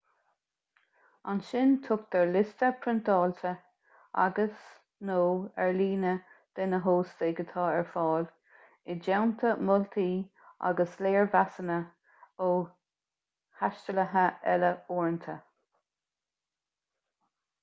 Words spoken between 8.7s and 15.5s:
i dteannta moltaí agus léirmheasanna ó thaistealaithe eile uaireanta